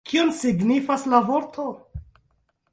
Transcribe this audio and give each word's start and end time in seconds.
Kion 0.09 0.29
signifas 0.37 1.05
la 1.13 1.21
vorto? 1.29 1.69